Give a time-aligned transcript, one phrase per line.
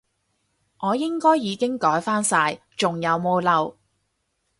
[0.79, 3.75] 我應該已經改返晒，仲有冇漏？